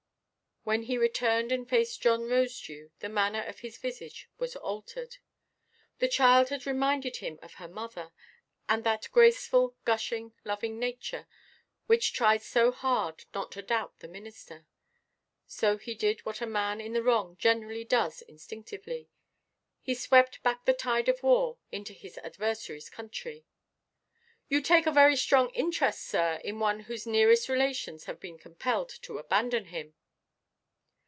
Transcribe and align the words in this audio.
When 0.63 0.83
he 0.83 0.95
returned 0.99 1.51
and 1.51 1.67
faced 1.67 2.03
John 2.03 2.21
Rosedew 2.21 2.91
the 2.99 3.09
manner 3.09 3.41
of 3.43 3.61
his 3.61 3.79
visage 3.79 4.29
was 4.37 4.55
altered. 4.55 5.17
The 5.97 6.07
child 6.07 6.49
had 6.49 6.67
reminded 6.67 7.15
him 7.17 7.39
of 7.41 7.55
her 7.55 7.67
mother, 7.67 8.11
and 8.69 8.83
that 8.83 9.09
graceful, 9.11 9.75
gushing, 9.85 10.33
loving 10.45 10.77
nature, 10.77 11.27
which 11.87 12.13
tried 12.13 12.43
so 12.43 12.71
hard 12.71 13.25
not 13.33 13.51
to 13.53 13.63
doubt 13.63 13.97
the 14.01 14.07
minister. 14.07 14.67
So 15.47 15.77
he 15.79 15.95
did 15.95 16.23
what 16.27 16.41
a 16.41 16.45
man 16.45 16.79
in 16.79 16.93
the 16.93 17.01
wrong 17.01 17.37
generally 17.39 17.83
does 17.83 18.21
instinctively; 18.21 19.09
he 19.81 19.95
swept 19.95 20.43
back 20.43 20.65
the 20.65 20.73
tide 20.73 21.09
of 21.09 21.23
war 21.23 21.57
into 21.71 21.91
his 21.91 22.17
adversaryʼs 22.23 22.91
country. 22.91 23.47
"You 24.47 24.61
take 24.61 24.85
a 24.85 24.91
very 24.91 25.15
strong 25.15 25.49
interest, 25.55 26.03
sir, 26.03 26.39
in 26.43 26.59
one 26.59 26.81
whose 26.81 27.07
nearest 27.07 27.49
relations 27.49 28.03
have 28.03 28.19
been 28.19 28.37
compelled 28.37 28.89
to 29.01 29.17
abandon 29.17 29.65
him." 29.65 29.95